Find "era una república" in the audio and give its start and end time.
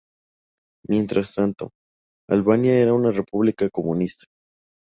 2.79-3.69